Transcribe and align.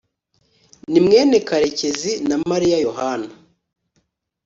Ni 0.91 0.99
mwene 1.05 1.35
Karekezi 1.47 2.13
na 2.27 2.35
Maria 2.49 2.77
Yohana 2.85 3.29